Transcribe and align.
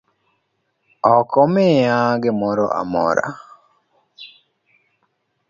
Ok 1.17 1.31
omiya 1.43 1.99
gimoramora 2.21 3.25